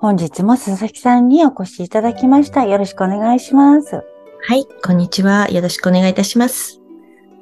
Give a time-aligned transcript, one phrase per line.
[0.00, 4.02] 本日も佐々木さんにお越しいただきましたよろしくお願いします
[4.42, 6.80] はいこんにちはよろしくお願いいたします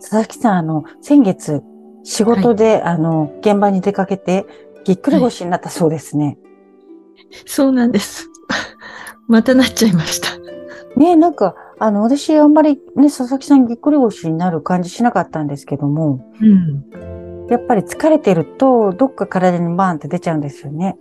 [0.00, 1.62] 佐々木さんあの先月
[2.08, 4.46] 仕事で、はい、あの、現場に出かけて、
[4.84, 6.24] ぎっくり腰になったそうですね。
[6.26, 6.36] はい、
[7.44, 8.30] そうなんです。
[9.28, 10.28] またなっちゃいました。
[10.98, 16.84] ねなんか、あの、私、あんまりね、佐々木さんぎっくり腰になる感じしなかったんですけども、うん。
[17.50, 20.96] やっぱり疲れてると、どっか体にバーンって出ちゃうんですよね。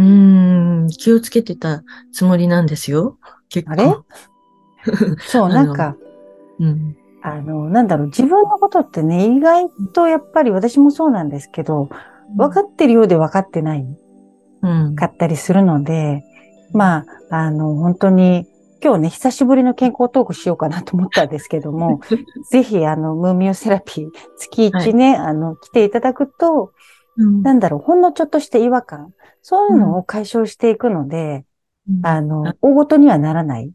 [0.00, 1.82] うん、気をつけてた
[2.12, 3.18] つもりなんですよ。
[3.50, 3.72] 結構。
[3.72, 3.94] あれ？
[5.20, 5.96] そう、なんか、
[6.58, 6.96] うん。
[7.22, 11.90] あの、なんだろう、自分のことってね、意外とやっぱり私もそうなんですけど、
[12.34, 13.84] 分かってるようで分かってない、
[14.62, 16.22] うん、かったりするので、
[16.72, 18.46] まあ、あの、本当に、
[18.82, 22.00] 今日ね、久しぶりの健康トークしようかなと思ったんですけども、
[22.50, 26.72] ぜひ、あの、ムーミオセラピー、月1ね、はい、あの、来ていただくと、
[27.20, 31.44] うん、なんだろう、ほんのちょっとした違和感、そういうのを解消していくので、
[31.88, 33.70] うん、あの、大ごとにはならない。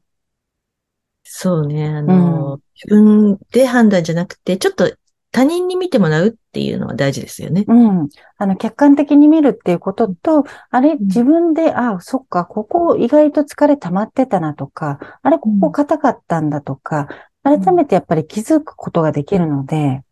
[1.23, 4.91] そうね、あの、うん、自分で判断じゃなくて、ちょっと
[5.31, 7.65] 他人に見てもらうっていうのは大事ですよね。
[7.67, 8.09] うん。
[8.37, 17.09] あの、客観的に見るっていうことと、あれ、自分で、あ、そっか、ここ意外と疲れ溜まってたなとか、あれ、ここ硬かったんだとか、
[17.43, 20.03] 改めてやっぱり気づくことができるので、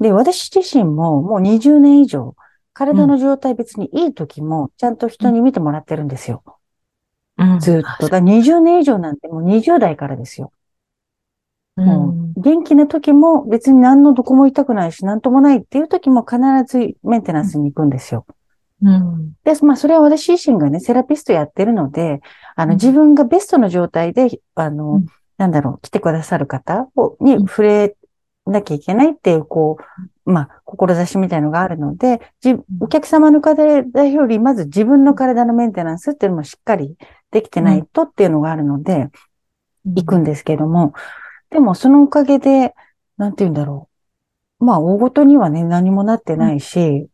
[0.00, 2.34] で、私自身ももう20年以上、
[2.76, 6.42] 体の状態別にいい時も、ちゃんと人に見てもらってるんですよ。
[7.58, 8.08] ずっと。
[8.10, 10.52] だ20年以上なんてもう20代からですよ。
[11.76, 18.26] もう元気な時も別に何のどこも痛くないし何ともないっていう時も必ずメンテナンスに行くんですよ。
[18.82, 22.20] うん、で、まあそれは私自身がね、セラピストやってるので、
[22.56, 25.06] あの自分がベストの状態で、あの、うん、
[25.38, 27.96] なんだろう、来てくださる方をに触れ
[28.44, 32.20] なきゃいけないっていう、こう、まあ、志みたいのがあるので、
[32.80, 36.96] お客様の方より、まず自分の体のメンテナンスっていうのもしっかり
[37.30, 39.08] できてないとっていうのがあるので、
[39.84, 40.92] 行くんですけども、
[41.50, 42.74] でもそのおかげで、
[43.16, 43.88] なんて言うんだろ
[44.60, 44.64] う。
[44.64, 47.08] まあ、大ごとにはね、何もなってないし、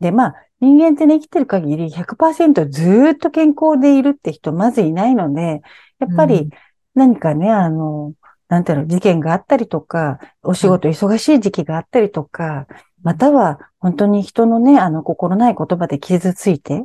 [0.00, 5.62] で、まあ、人間ってね、生きてる限り100%ずっと健康でいるって人まずいないので、
[5.98, 6.50] やっぱり
[6.94, 8.12] 何かね、あの、
[8.52, 12.66] なんていうの、事件があったりとか、お仕事忙しい時期があったりとか、
[13.02, 16.84] または本当に人のね、あの、心ない言葉で傷ついて、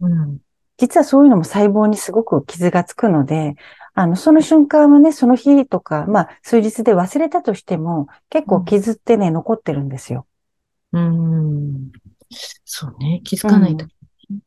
[0.00, 0.38] うん、
[0.76, 3.54] 実はそういうのも細胞にすごく傷がつくので、
[3.94, 10.26] あの、その瞬間はね、その日とか、まあ、数日で忘れたとしても、結構傷ってね、うん、残ってるんですよ。
[10.90, 11.92] うん。
[12.64, 13.86] そうね、気づかないと、
[14.30, 14.38] うん、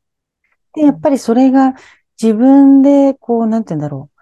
[0.74, 1.76] で、やっぱりそれが
[2.22, 4.17] 自分で、こう、なんて言うんだろう。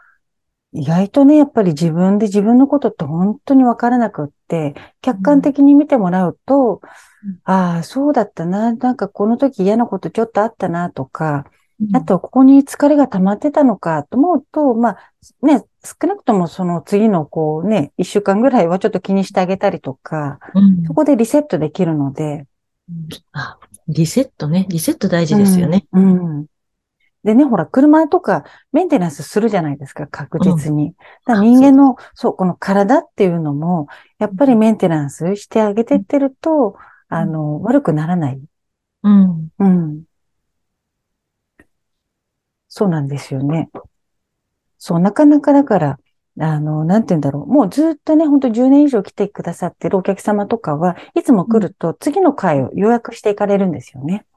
[0.75, 6.81] 意外とね、やっぱり自分で自分のことって本当にわからなくって、客観的に見てもらうと、
[7.25, 11.45] うん、ああ、そうだったな、なんかこの時嫌なことちょっとあったなとか、
[11.81, 14.97] うん、あとここに疲れが溜まってたのかと思うと、まあ
[15.41, 22.47] ね、少なくともその次のこうね、一週間ぐらいはちょっと気にしてあげたりとか、うん、そこでリセットできるので。
[23.31, 23.57] あ、
[23.87, 24.65] リセットね。
[24.67, 25.85] リセット大事ですよね。
[25.93, 26.45] うん
[27.25, 30.93] でね、ほら、車とかメンテナンスするじゃないですか、確実に。
[31.25, 33.87] うん、人間の、そう、この体っていうのも、
[34.19, 36.77] やっぱりメンテナンスしてあげてってると、
[37.09, 38.39] うん、あの、悪くならない。
[39.01, 39.49] うん。
[39.57, 40.03] うん。
[42.67, 43.71] そうなんですよね。
[44.77, 45.99] そう、なかなかだから、
[46.39, 47.47] あの、なんて言うんだろう。
[47.47, 54.27] もうずっとね、ほんと10年以上来てくださってるお客様とかは、いつも来ると次の回を予約していかれるんですよね。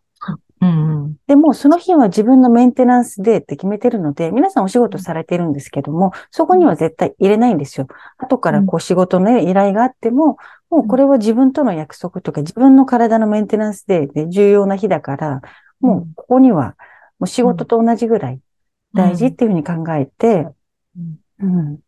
[0.61, 7.87] うんうん、でも、その日は自分のメンテナンスデーって決めてるので、皆さんお仕事されてるんですけども、そこには絶対入れないんですよ。
[8.17, 10.37] 後からこう仕事の、依頼があっても、
[10.71, 15.43] もうこれは自分との約束とか、自分の体のメンテナンスデーで重要な日だから、
[15.81, 16.77] もうここには、
[17.19, 18.41] もう仕事と同じぐらい
[18.95, 20.49] 大事っていうふうに考えて、
[21.41, 21.79] うん、うん、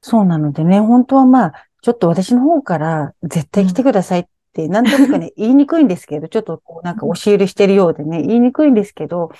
[0.00, 4.26] そうなのでね、本当はまあ、ちょっと私の方から絶対来てくださいっ、
[4.66, 9.30] なんとなくね、 言いにくいんですけど、ちょっとこうなんか押し入れしてるようでね、言いにくいんですけど、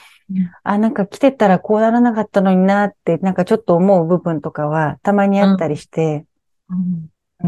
[0.62, 6.26] あ、なんか来てたらこうならなかったのになって、なんかちょっと思う部分とかはたまにあったりして、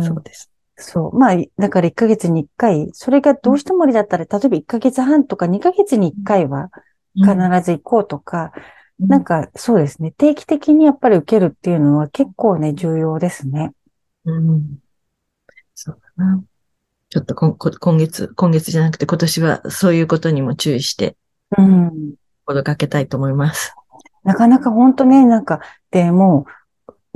[0.00, 0.50] そうです。
[0.76, 1.18] そう。
[1.18, 6.70] まあ、だから1ヶ月に1回、それがどうしても無理だったら、例えば1ヶ月半とか2ヶ月に1回は、
[7.14, 8.52] 必ず行こうとか、
[8.98, 13.72] なんかそうですね、定期的にやっぱり受けるっていうのは結構ね、重要ですね。
[14.24, 14.78] うん。
[15.74, 16.44] そうだな。
[17.10, 17.56] ちょっと今
[17.96, 21.16] 月、今月じゃなくて今年はそういうことにも注意して、
[21.58, 22.14] うん。
[22.46, 23.74] 心がけたいと思います。
[24.22, 25.60] なかなか本当ね、なんか、
[25.90, 26.46] でも、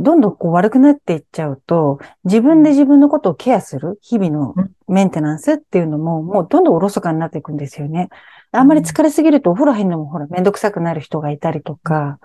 [0.01, 4.55] どんどんこう悪くなっていっちゃうと、自分で自分のことをケアする、日々の
[4.89, 8.09] メンテナンスっていうのも、もうどんどんおろそかになっていくんですよね。
[8.51, 12.19] あんまり疲れすぎるとお風呂入るのもほらめんどくさくなる人がいたりとか、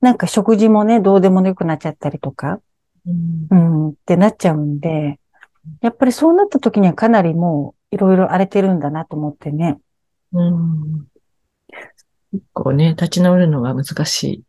[0.00, 2.60] なんか食事もね、どうでもよくなっちゃったりとか、
[3.50, 5.18] うん、ってなっちゃうんで、
[5.80, 9.78] やっぱりそうなった時にはかなりもういろいろ荒れてるんだなと思ってね。
[10.32, 11.06] うん。
[12.32, 14.42] 結構ね、立ち直るのが難しい。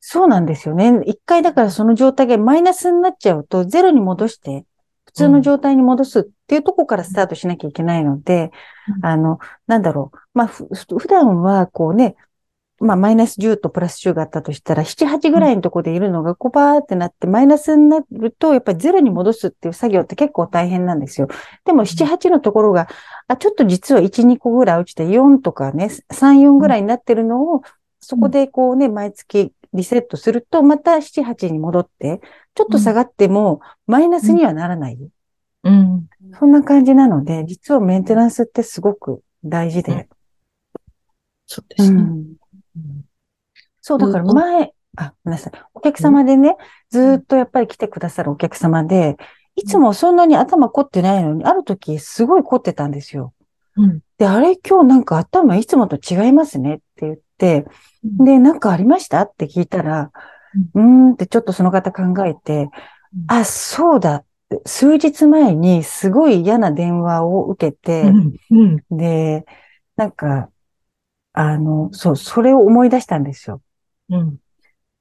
[0.00, 1.00] そうなんですよね。
[1.06, 4.64] 一回だからその状態がマイナスになっちゃうと、ゼロに戻して、
[5.04, 8.50] 普通の状態に戻すっていうとこからスタートしなきゃいけないので、
[8.98, 10.18] うん、あの、なんだろう。
[10.34, 10.66] まあ、普
[11.08, 12.16] 段はこうね、
[12.82, 21.28] まあ、マイナス10とプラス10があったとしたら、7、8ぐらいのとこでいるのが、こうバーってなって、マイナスになると、やっぱりゼロに戻すっていう作業って結構大変なんですよ。
[21.64, 22.88] でも、7、8のところが、
[23.28, 27.62] あ、ちょっと実は1、2個ぐらい落ちて、4とかね、3、4ぐらいになってるのを、
[28.00, 32.20] そこでこうね、毎月リセットすると、また7、8に戻って、
[32.56, 34.98] ちょっと下がっても、マイナスにはならない。
[35.62, 36.08] うん。
[36.36, 40.08] そんな感じなので、実はメンテナンスってすごく大事で。
[41.46, 42.00] そうですね。
[42.00, 42.41] うん
[43.80, 45.52] そう、だから前、あ、ごめんなさい。
[45.74, 46.56] お客様でね、
[46.90, 49.16] ずっとやっぱり来てくださるお客様で、
[49.54, 53.34] いつもそんなに頭凝ってないのに、ある時すごい凝ってたんですよ。
[53.76, 57.66] うん、で、あれ今日なんか頭いつもと違いますねって言って、
[58.02, 60.10] で、なんかありましたって聞いたら、
[60.74, 62.68] うん、んってちょっとその方考えて、
[63.28, 64.24] あ、そうだ。
[64.66, 68.04] 数日前にすごい嫌な電話を受けて、
[68.90, 69.44] で、
[69.96, 70.50] なんか、
[71.32, 73.62] あの、そう、それを思い出したんですよ。
[74.10, 74.38] うん。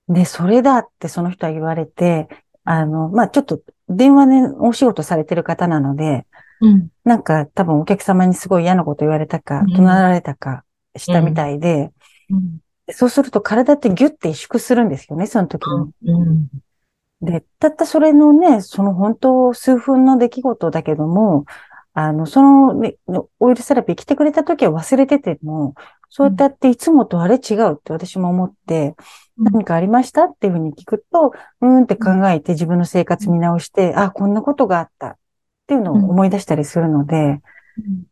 [0.08, 2.28] で、それだってその人は言われて、
[2.64, 6.26] あの、まあ、ちょっと電話でお仕事されてる方なので、
[6.62, 10.64] うん、なんか多分お客様にすごい嫌なこと言われたか、怒鳴られたか
[10.96, 11.92] したみたいで、
[12.30, 12.60] うん、
[12.92, 16.14] そうすると体ってギュッて萎縮するんですよね、その時に。
[16.14, 16.48] うん、
[17.22, 21.46] で、たったそれのね、その本当数分の出来事だけども、
[21.94, 22.96] あの、その、ね、
[23.40, 25.76] オイルセラピー来てくれた時は忘れてても、
[26.10, 28.96] そうやっていつもとあれ違うって私も思って、
[29.38, 35.08] 何かありましたっていうふうに聞くと、うーんって考えて自分の生活見直して、あ、こんなことがあった。
[35.08, 35.16] っ
[35.68, 37.42] ていうのを思い出したりするので、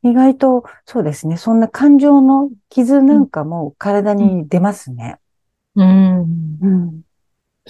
[0.01, 5.17] 意外とそうですね、そんな感情の傷なんかも体に出ますね。
[6.61, 7.01] うん。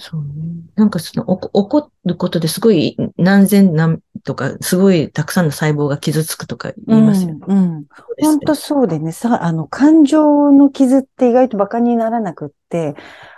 [0.00, 0.02] ん。
[0.02, 0.50] そうね。
[0.76, 7.40] なんかその、怒ることですごい何千何とか、すごいたくさんの細胞が傷つくとか言いますよね。
[7.46, 7.58] うん。
[7.58, 7.84] うん、
[8.20, 12.94] 本当そうでね、さ、あの、感情の傷って意外と馬鹿にならなくって、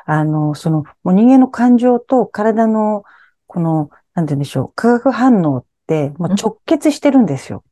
[0.06, 3.04] あの、その、もう人間の感情と体の、
[3.46, 7.64] この、なんて言うんでしょう、化学反応って、もう直結してるんですよ。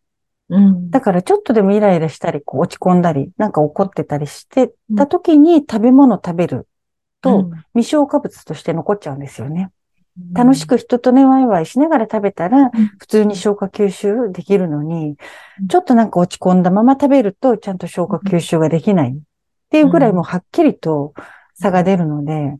[0.49, 6.67] うん、だからちょっとでもイライラしたり、こう落ち込んだり、なんか怒ってたりしてた時に食べ物食べる
[7.20, 9.70] と、未消化物として残っちゃうんですよね。
[10.34, 15.17] 楽しく人とね、ワイワイしながら食べたら、普通に消化吸収できるのに、
[15.69, 19.14] ちょっとなんか落ち込んだまま食べると、ちゃんと消化吸収ができないっ
[19.70, 21.14] ていうぐらいもうはっきりと
[21.55, 22.56] 差が出るので、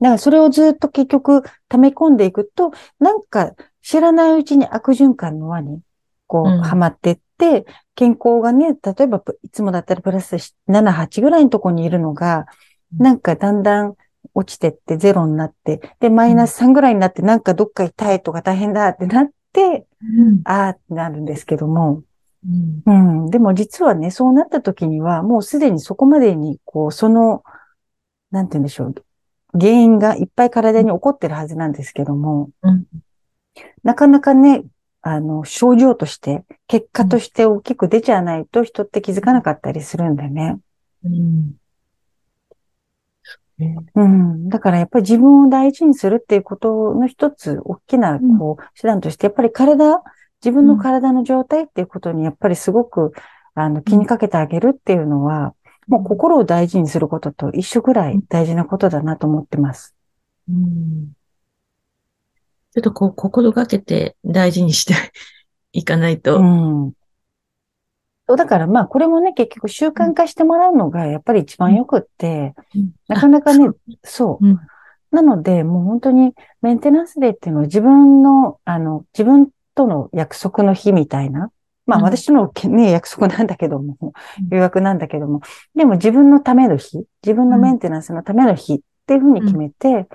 [0.00, 5.80] だからそれをずっと結局溜め込んでいくと、なんか知らないうちに悪循環の輪に
[6.28, 10.36] こう、はまってって、健康がね、例えばいつもだったらプラス
[10.68, 12.46] 7、8ぐらいのとこにいるのが、
[12.92, 13.94] なんかだんだん
[14.34, 22.02] 落ちてってゼロになって、で、マイナス3ぐらいになって、なんかどっか痛いとか大変だってなって、うん、ああってなるんですけども、
[22.86, 27.42] うん、うん、でも実はね、そうなった時には、もうすでにそこまでに、こう、その、
[28.30, 28.94] なんて言うんでしょう、
[29.58, 32.84] 原因がいっぱい体に起こってるはずなんですけども、うん、
[33.82, 34.64] なかなかね、
[35.02, 40.58] あの、症状として、結果として大きく出ちゃわないと人って気づかなかったりするんだよね。
[41.04, 41.54] うん
[43.94, 44.48] うん。
[44.48, 50.02] だからやっぱり自分を大事にするっていうことの一つ、大きな、こう、手段として、やっぱり体、
[50.44, 53.12] 自分の体の状態っていうことに、やっぱりすごく、
[53.54, 55.54] あの、気にかけてあげるっていうのは、
[55.88, 59.96] もう心を大事にすることと一緒ぐらい大事なことだなと思ってます。
[60.48, 61.12] うん。
[62.74, 64.94] ちょっとこう、心がけて大事にして
[65.72, 66.92] いかないと、うん、
[68.36, 73.68] だからまあこれもね、結局習慣化してもらうのがやっぱり一番よくって、うん、なかなかね、
[74.04, 74.46] そう。
[74.46, 74.50] う。
[74.52, 74.60] ん、
[75.10, 81.50] なので、もう本当にメンテナンスデーっていうのは自分の、あの、自分との約束の日みたいな
[81.88, 83.96] まあ私のね、約束なんだけども、
[84.50, 85.40] 予約なんだけども、
[85.74, 90.06] でも自分のための日、自分のメンテナンスのための日っていうふうに決めて、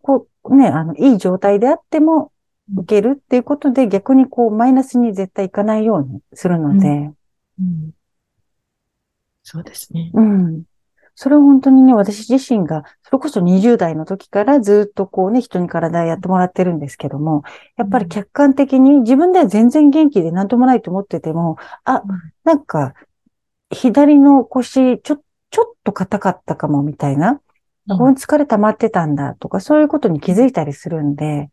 [0.00, 2.32] こうね、あの、いい状態であっても
[2.78, 7.12] 受けるっていうことで逆にこうマイナスに絶対いかないようにするので。
[9.42, 10.10] そうですね。
[10.14, 10.62] うん。
[11.14, 17.42] それは本当にね、私自身が、それこそ20代の時からずっとこうね、人に体やってもらってるんですけども、
[17.76, 22.02] やっぱり客観的に自分では全然元気で何ともないと思ってても、あ、
[22.44, 22.94] なんか、
[23.70, 25.16] 左の腰、ちょ、
[25.50, 27.40] ちょっと硬かったかもみたいな、
[27.88, 31.50] ここに疲れ溜まってたんだとか、そういうことに気づいたりするんで、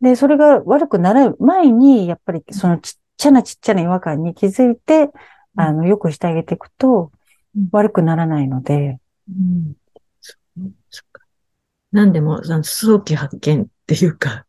[0.00, 5.10] で、それが悪くなる前に、やっぱりそのちっちゃなちっちゃな違和感に気づいて、
[5.54, 7.12] あの、よくしてあげていくと、
[7.70, 8.98] 悪くならないので。
[9.28, 9.74] うん。
[11.92, 14.46] 何でも、早期発見っていうか。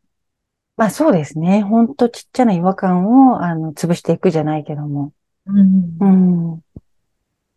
[0.78, 1.62] まあそうですね。
[1.64, 5.12] ほんとちっちゃな違和感を、あの、潰していくじゃないけども。
[5.48, 5.98] うん。
[6.00, 6.06] う
[6.56, 6.62] ん。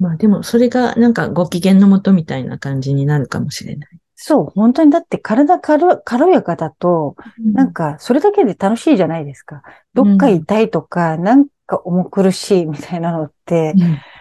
[0.00, 3.99] まあでも、それがなんかご機嫌のもとみたいな感じになるかもしれない。
[4.16, 9.62] そう、本当にだって体軽軽やかだと、なんかそれだけで楽しいじゃないですか。
[9.92, 13.75] どっか痛いとか、なんか重苦しいみたいなのって、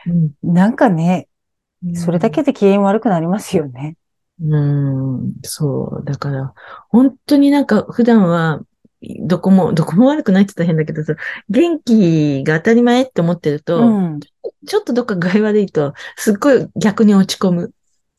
[0.07, 0.11] う
[0.47, 1.27] ん、なんかね、
[1.93, 3.97] それだけで機嫌悪くなりますよね。
[4.41, 6.05] うん、そう。
[6.05, 6.53] だから、
[6.89, 8.61] 本当になんか普段は、
[9.21, 11.03] どこも、どこも悪くないって言ったら変だけど、
[11.49, 14.19] 元気が当たり前って思ってると、うん、
[14.65, 17.73] ちょっとどっか具合悪いと、すっごい逆に落ち込む。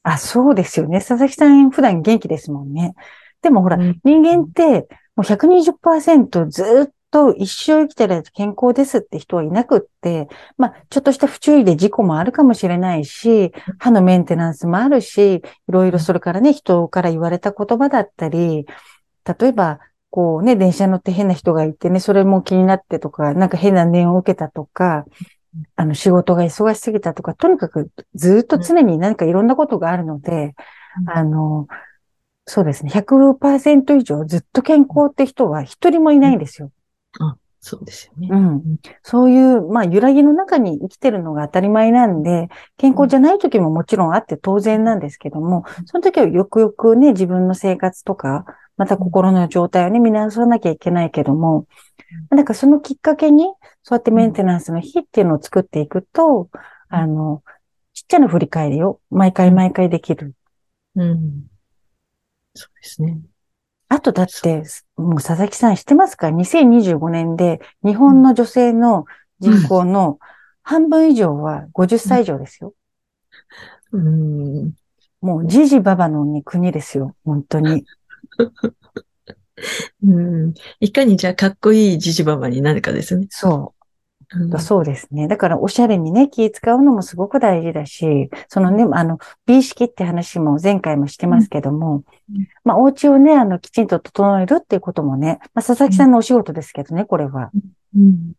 [0.04, 0.98] あ、そうですよね。
[0.98, 2.94] 佐々木さん普段元気ですもんね。
[3.42, 18.66] でもほら、うん、人間って、もう120%ずっと一生生きてる健康ですって人はいなくって、まあ、ちょっとした不注意で事故もあるかもしれないし、歯のメンテナンスもあるし、いろいろそれからね、人から言われた言葉だったり、
[19.24, 19.78] 例えば、
[20.10, 25.04] こうね、電車乗って変な人がいてね、それも気になってとか、なんか変な念を受けたとか、
[25.76, 30.54] あの仕事が忙しすぎたとか、とにかくずっと常に何かいろんなことがあるので、
[31.06, 31.66] あの、
[32.46, 36.70] そうですね、100%以上ずっと健康って人は一人もいないんですよ。
[37.20, 38.28] あ、そうですよね。
[38.30, 38.62] うん。
[39.02, 48.44] そういう、まあ、揺らぎの中に生きてるのが当たり前なんで、健康じゃない時ももちろんあって当然なんですけども、その時はよくよくね、自分の生活とか、
[48.76, 51.66] また心の状態をね、見直さなきゃいけないけども、
[52.30, 53.44] なんかそのきっかけに、
[53.82, 56.48] そうやってメンテナンスの日っていうのを作っていくと、
[56.88, 57.42] あの、
[57.92, 60.34] ちっちゃな振り返りを毎回毎回できる。
[60.96, 61.46] うん。
[62.54, 63.20] そうですね。
[63.88, 64.64] あとだって、
[64.96, 69.04] もう佐々木さん知ってますか ?2025 年で日本の女性の
[69.40, 70.18] 人口の
[70.62, 72.74] 半分以上は50歳以上ですよ。
[73.92, 74.72] うん、
[75.20, 77.14] もう、じじばばの国ですよ。
[77.24, 77.84] 本当に。
[80.04, 83.26] うん、いかにじゃあかっこいいじじばばになるかですね。
[83.30, 83.84] そう。
[84.36, 85.28] うん、そうですね。
[85.28, 97.50] だからおしゃれにね、気使うのもすごく大事だし、そのね、あの、美意識って話も前回もしてますけども、うん、まあ、お家をね、あの、きちんと整えるっていうこともね、まあ、佐々木さんのお仕事ですけどね、これは。
[97.96, 98.32] うん、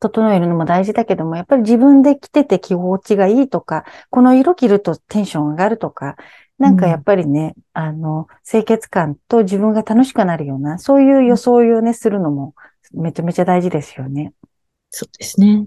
[0.00, 6.16] 整えるのも大事だけども、やっぱり自分で着てて着心地がいいとか、この色着るとテンション上がるとか、
[6.58, 12.54] なんかやっぱりね、うん、あの、清潔感と自分が楽しくなるような、そういう装いをね、するのも
[12.92, 14.32] めちゃめちゃ大事ですよね。
[14.90, 15.66] そうですね。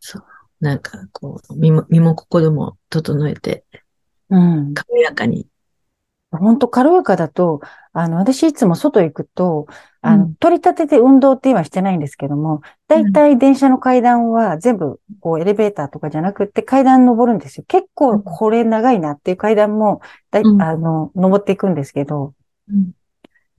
[0.00, 0.24] そう。
[0.60, 3.64] なんか、こう、身も、身も心も整えて、
[4.30, 4.74] うん。
[4.74, 5.46] 軽やかに。
[6.36, 7.60] 本当軽やかだと、
[7.92, 9.66] あの、私いつも外行くと、
[10.02, 17.64] あの、うん、取り立てて運動って今してないんですけども、だいたい電車の階段は全部、こう、エレベーターとかじゃなくて階段登るんですよ。
[17.66, 20.00] 結構これ長いなっていう階段も、
[20.30, 22.34] だい、うん、あの、登っていくんですけど、
[22.68, 22.92] うん、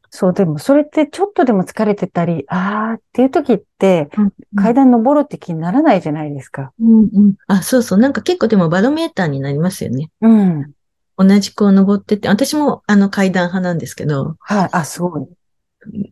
[0.10, 4.10] そう、でもそれってちょっとでも疲れてたり、あーっていう時って、
[4.56, 6.72] 階段登るって気にならないじゃないですか。
[6.80, 7.34] うんうん。
[7.48, 8.00] あ、そうそう。
[8.00, 10.10] なんか結構でもバロメーターになりますよね。
[10.22, 10.72] うん。
[11.18, 14.36] 同じこう登ってて、私もあの階段派なんですけど。
[14.40, 15.28] はい、あ、すごい。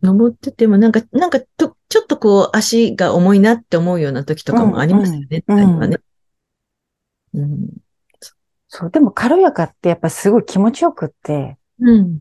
[0.02, 5.44] 登っててもなんか、なんかと、ちょっとこう足が重いなって思うような時とかもありますよね。
[5.46, 5.98] うん、うん、ね、
[7.34, 7.68] うん。
[8.68, 11.56] そう、でも軽やかってやっぱすごい気持ちよくって。
[11.80, 12.18] うん。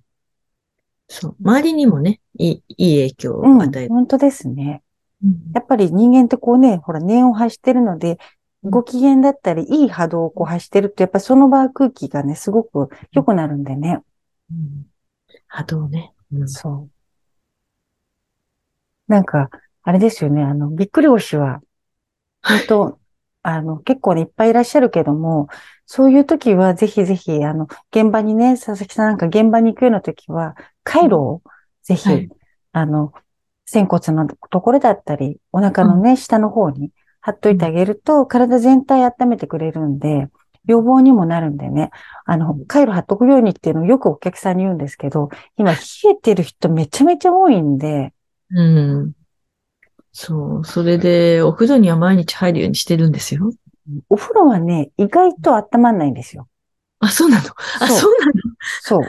[1.07, 1.35] そう。
[1.41, 3.87] 周りにもね、いい、いい影響を与える。
[3.87, 4.83] うん、本当ですね。
[5.23, 8.19] うん、やっぱり人間ってこうね、ほら、念を発してるので、
[8.65, 14.01] ご機嫌だったり、いい波動をこう発してると、やっぱその場空気がね、すごく良くなるんでね。
[14.51, 14.85] うん、
[15.47, 16.49] 波動ね、うん。
[16.49, 16.89] そう。
[19.07, 19.49] なんか、
[19.83, 21.61] あれですよね、あの、びっくり腰は、
[22.43, 22.99] 本当、
[23.43, 25.47] あの、結構ね、いっぱいいらっしゃるけども、
[25.85, 31.41] そういう時はぜひぜひ、あの、現場にね、佐々木さんなんか現場に行くような時は、回路を
[31.83, 32.29] ぜひ、はい、
[32.71, 33.13] あの、
[33.67, 36.91] 仙骨のところだったり、お腹のね、下の方に
[37.25, 40.29] 貼っといてあげると、体全体温めてくれるんで、
[40.67, 41.89] 予防にもなるんでね、
[42.23, 45.77] あの、カイロ貼っとくようにっていうのをよくお客さんに言うんですけど、今冷
[46.11, 48.13] えてる人めちゃめちゃ多いんで。
[48.51, 49.13] うん。
[50.11, 50.65] そう。
[50.65, 53.51] それで、お風呂には毎日入るようにしてるんですよ。
[54.07, 56.47] お風呂はね、意外と温まんないんですよ。
[56.99, 57.43] あ、そうなの？
[57.81, 58.33] あ、そうなの？
[58.81, 59.01] そう。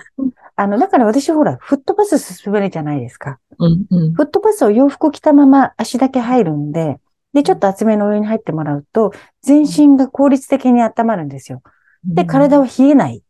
[0.57, 3.39] あの、だから私ほら、フットパス進めるじゃないですか。
[3.59, 6.99] うんうん、フットパスを洋服着たまま足だけ入るんで、
[7.37, 9.13] で、ちょっと厚めのお湯に入ってもらうと、
[9.43, 11.61] 全身が効率的に温まるんですよ。
[12.03, 13.23] で、体は冷えない。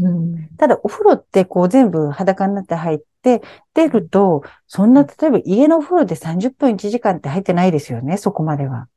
[0.00, 3.42] うん、ただ、お風呂ってこう全部裸になって入って、
[3.74, 8.88] 出ると、そんな、例えば家のお風呂で30分1時間って入ってないですよね、そこまでは。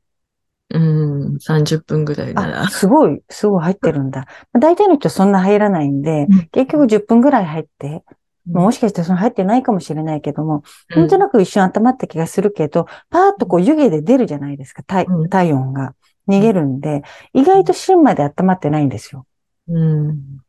[0.69, 2.69] うん、30分ぐらいなら。
[2.69, 4.25] すごい、すごい入ってるんだ。
[4.57, 8.05] 大体の人そんな入らないんで、うん、結局10分ぐらい入って、
[8.45, 15.95] もしかしてその入ってないかもしれないけども、うん、なんとなく一瞬温まった気がするけど、パーッとこう湯気で出るじゃないですか、体体温が。
[16.27, 19.25] 逃げるんで、意外と芯まで温まってないんですよ。
[19.67, 20.39] うん。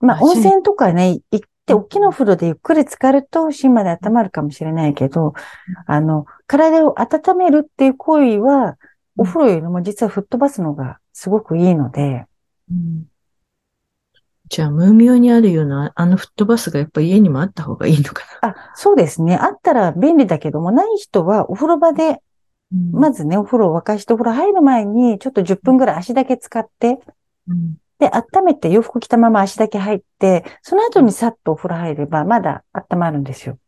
[0.00, 5.34] まあ、温泉とかね、行って、大きなお風呂でゆっくり浸かると芯まで温まるかもしれないけど、
[5.86, 8.76] あの、体を温めるっていう行為は、
[9.16, 12.26] お風呂よりも実は吹っ飛ばすのがすごくいいので。
[12.70, 13.04] うん、
[14.50, 18.50] じゃあ、無名にあるような、あの吹っ飛ばすがやっぱ家にもあった方がいいのかな。
[18.50, 19.36] あ、そうですね。
[19.36, 22.20] あったら便利だけども、ない人はお風呂場で、
[22.92, 26.98] まずね、お風呂を沸かしてお風呂入る前に、ちょっと10分ぐらい足だけ使って、
[27.48, 33.58] うん、で、温めて洋服着たまま足だけ入って、その後にさっとお風呂入れば、まだ温まるんですよ。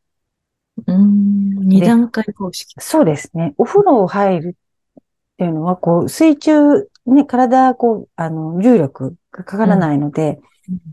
[0.87, 2.75] うん、二段階方式。
[2.79, 3.55] そうですね。
[3.59, 10.43] お風呂を入るっていうのは、こう、水中、ね、体、こう、あの、重力がかからないので、うん、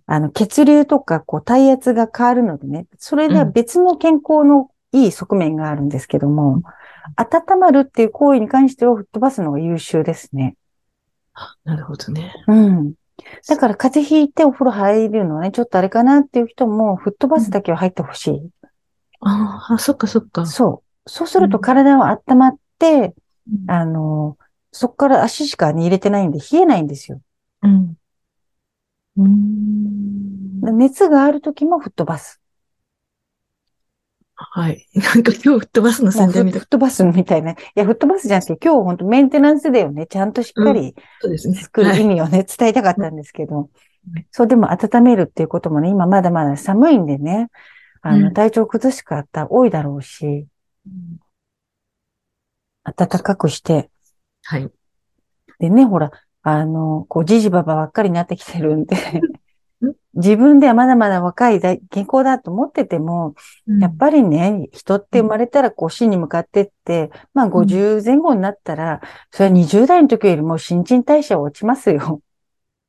[0.05, 6.63] あの、血流とか、こう、体圧が変わるのでね、それでは別の健康のいい側面があるんですけども、うん、
[7.15, 10.55] 温まるっていう行為に関しては吹っ飛ばすのが優秀ですね。
[11.63, 12.33] なるほどね。
[12.47, 12.93] うん。
[13.47, 18.37] だから風邪ひいてお風呂入るのはね、ちょっとあれかなっていう人も、吹っ飛ばすだけは入ってほしい。
[18.39, 18.49] うん、
[19.21, 20.45] ああ、そっかそっか。
[20.45, 21.09] そう。
[21.09, 23.13] そうすると体は温まって、
[23.47, 24.37] うん、あの、
[24.71, 27.21] そこから足しか、ね、入れてないんで冷えないんですよ。
[27.63, 27.95] うん。
[29.17, 29.58] うん、
[30.71, 32.41] 熱がある時も吹っ飛ばす。
[34.35, 34.87] はい。
[34.93, 36.59] なんか今日吹っ飛ばすの宣伝みたい。
[36.61, 37.51] 吹っ飛ばすみたいな。
[37.51, 40.07] いや、吹っ飛ばすじゃなくて、今日本当メンテナンスだよね。
[40.07, 41.55] ちゃんとしっかり、そうですね。
[41.55, 43.69] 作る意味をね、伝えたかったんですけど。
[44.31, 47.49] そう、でも温めるっていうこともね、今まだまだ寒いんでね、
[48.01, 50.47] あの、体調崩しかった多いだろうし、
[52.83, 53.89] 暖かくして。
[54.43, 54.69] はい。
[55.59, 58.95] でね、ほら、あの、こう、じじばばばっかりになってきてるんで
[60.13, 61.79] 自分ではまだまだ若い健
[62.11, 63.35] 康だと思ってても、
[63.67, 72.21] うん、やっぱりね、人って生まれたらこう死に向かってって、まあ50前後になったら、それは20代の時よりも新陳代謝は落ちますよ。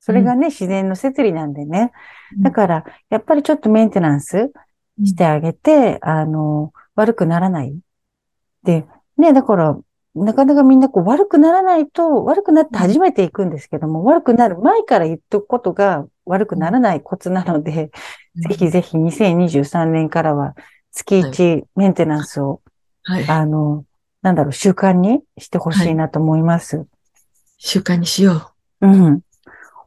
[0.01, 1.93] それがね、自然の摂理なんでね。
[2.41, 4.51] だから、やっぱりちょっとメンテナンス
[5.05, 7.79] してあげて、あの、悪くならない。
[8.65, 8.87] で、
[9.19, 9.79] ね、だから、
[10.15, 17.91] なかなかみんなこう悪くならないと、悪くなって初めて行くんですけども、悪くなる前から言っとくことが悪くならないコツなので、
[18.37, 20.55] うん、ぜひぜひ2023年からは
[20.93, 22.63] 月1メンテナンスを、
[23.03, 23.85] はい、あの、
[24.23, 26.87] なんだろう、習慣にしてほしいなと思います、はい。
[27.59, 28.87] 習慣にしよう。
[28.87, 29.21] うん。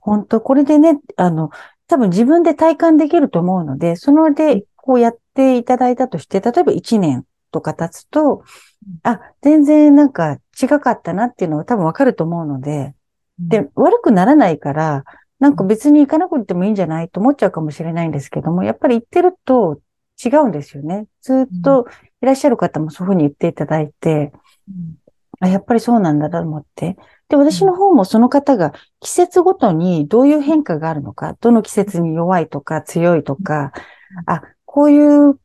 [0.02, 1.50] 本当これでね、あの、
[1.88, 8.44] 多分自分で体感できると思うので、そので、こうやっていただいたとして、例えば1年とか経つと、
[9.04, 12.94] あ、全然なんか違かったなっていうのは多分わかると思うので、
[13.40, 15.04] で、悪くならないから、
[15.44, 19.82] なんか別に行かなくてもいいんじゃないと思っちゃうかもしれないんですけども、やっぱり行ってると
[20.24, 21.06] 違うんですよね。
[21.22, 21.86] ずっと
[22.22, 24.32] いらっしゃる方もそういうふうに言っていただいて、
[25.42, 26.96] あやっぱりそうなんだと思って。
[27.28, 33.74] で、私の方もその方が季節ごとにどういう変化があるのか、どの季節に弱いとか強いとか、
[34.26, 35.38] あ、こういう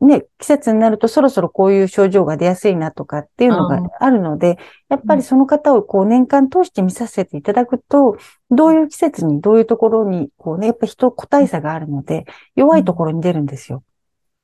[0.00, 8.18] ね、季節になるとそろそろこういう症状が出やすいなとかっていうのがあるので、やっぱりその方をこう年間通して見させていただくと、
[8.50, 13.82] どういう季節にどういうところに、こうね、やっぱ人個体差があるので、弱いところに出るんですよ。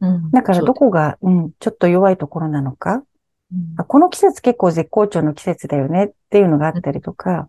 [0.00, 3.02] うん、だからどこが、うん、ちょっと弱いところなのか、
[3.52, 7.48] うん、この季節結構絶好調の季節だよねっていうのがあったりとか、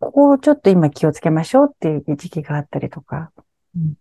[0.00, 3.32] ここをちょっと今気をつけましょうっていう時期があったりとか、
[3.76, 3.94] うん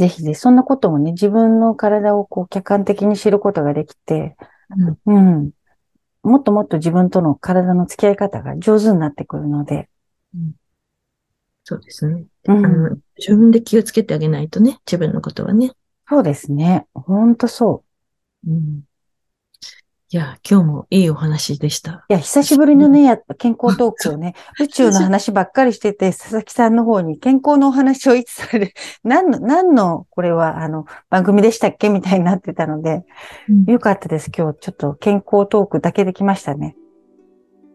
[0.00, 4.34] ぜひぜひ、そんなことをね、自分の体をこう客観的に知ることができて、
[5.04, 5.50] うん、うん、
[6.22, 9.90] もっともっと自分との体の付き合い方が上手になってくるので。
[10.34, 10.52] うん、
[11.64, 15.72] そうですね、うん、自分で気をつけてあげないとね、自分のことはね。
[16.08, 16.86] そうですね。
[16.94, 17.84] ほんとそ
[18.46, 18.50] う。
[18.50, 18.84] うん
[20.12, 22.04] いや、今日もいいお話でした。
[22.08, 28.72] いや、久しぶりのね、やっぱ健康トークをね、 宇宙の話ばっかりしてて、佐々木さんの方に健康のお話をいつされる、
[29.04, 33.04] 何の、何の、これは、あの、番組でしたっけみたいになってたので、
[33.48, 34.32] うん、よかったです。
[34.36, 36.74] 今日、ちょっと健康トークだけできましたね。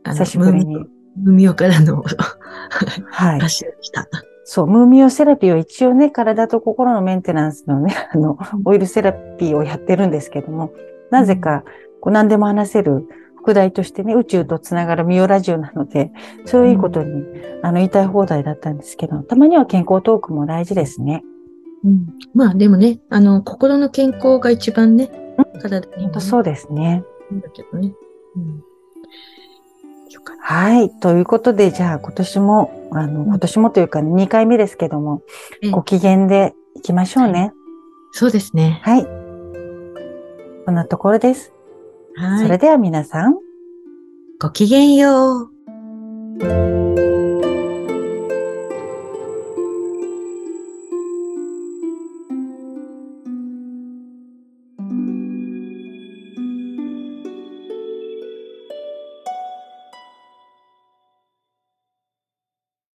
[0.04, 0.76] 久しぶりに。
[0.76, 2.04] ムーミオからの、
[3.12, 3.40] はい。
[3.40, 4.10] 話でした。
[4.44, 10.74] そう、ムーミオセラピーは一応ね、体と心のメンテナンスのね、あの、オイルセラピーをやってるんですけども、
[11.12, 11.64] なぜか、
[12.06, 16.12] こう何でも話せる副題としてね、宇宙とつながるミオラジオなので、
[16.46, 21.24] そういうことに、うん、あの、言いたい放題だったんですけど、たまには健康トークも大事ですね。
[21.84, 22.08] うん。
[22.36, 25.10] まあでもね、あの、心の健康が一番ね、
[25.54, 26.20] うん、体に、ね。
[26.20, 27.04] そうですね。
[27.42, 27.92] だけどね。
[28.36, 28.64] うん。
[30.40, 30.92] はい。
[30.92, 35.24] ということで、じゃあ今年も、あの、今年もというか、2回目ですけども、
[35.72, 37.52] ご機嫌でいきましょうね、はい。
[38.12, 38.80] そうですね。
[38.84, 39.06] はい。
[40.66, 41.55] こんなところです。
[42.16, 42.44] はい。
[42.44, 43.36] それでは皆さん、
[44.40, 47.15] ごきげんよう。